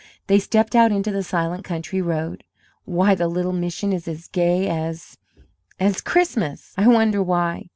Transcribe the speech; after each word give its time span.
They 0.25 0.39
stepped 0.39 0.75
out 0.75 0.91
into 0.91 1.11
the 1.11 1.21
silent 1.21 1.63
country 1.63 2.01
road. 2.01 2.43
"Why, 2.85 3.13
the 3.13 3.27
little 3.27 3.53
mission 3.53 3.93
is 3.93 4.07
as 4.07 4.27
gay 4.29 4.67
as 4.67 5.19
as 5.79 6.01
Christmas! 6.01 6.73
I 6.75 6.87
wonder 6.87 7.21
why?" 7.21 7.69